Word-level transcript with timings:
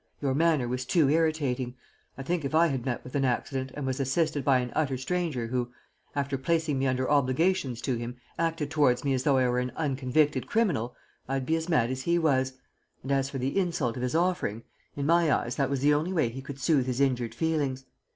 Your 0.19 0.33
manner 0.33 0.67
was 0.67 0.83
too 0.83 1.11
irritating. 1.11 1.75
I 2.17 2.23
think 2.23 2.43
if 2.43 2.55
I 2.55 2.65
had 2.65 2.85
met 2.87 3.03
with 3.03 3.13
an 3.13 3.23
accident 3.23 3.69
and 3.75 3.85
was 3.85 3.99
assisted 3.99 4.43
by 4.43 4.57
an 4.57 4.71
utter 4.75 4.97
stranger 4.97 5.45
who, 5.45 5.69
after 6.15 6.39
placing 6.39 6.79
me 6.79 6.87
under 6.87 7.07
obligations 7.07 7.81
to 7.81 7.97
him, 7.97 8.17
acted 8.39 8.71
towards 8.71 9.03
me 9.03 9.13
as 9.13 9.21
though 9.21 9.37
I 9.37 9.47
were 9.47 9.59
an 9.59 9.71
unconvicted 9.75 10.47
criminal, 10.47 10.95
I'd 11.29 11.45
be 11.45 11.55
as 11.55 11.69
mad 11.69 11.91
as 11.91 12.01
he 12.01 12.17
was; 12.17 12.53
and 13.03 13.11
as 13.11 13.29
for 13.29 13.37
the 13.37 13.59
insult 13.59 13.95
of 13.95 14.01
his 14.01 14.15
offering, 14.15 14.63
in 14.95 15.05
my 15.05 15.31
eyes 15.31 15.55
that 15.57 15.69
was 15.69 15.81
the 15.81 15.93
only 15.93 16.13
way 16.13 16.29
he 16.29 16.41
could 16.41 16.57
soothe 16.57 16.87
his 16.87 16.99
injured 16.99 17.35
feelings. 17.35 17.85